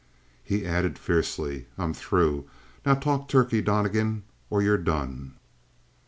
[0.43, 2.49] He added fiercely: "I'm through.
[2.87, 5.35] Now, talk turkey, Donnegan, or you're done!"